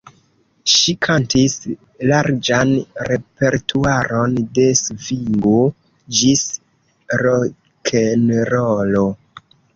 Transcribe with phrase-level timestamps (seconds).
[0.75, 1.57] Ŝi kantis
[2.11, 2.71] larĝan
[3.09, 5.55] repertuaron de svingo
[6.23, 6.49] ĝis
[7.25, 9.07] rokenrolo.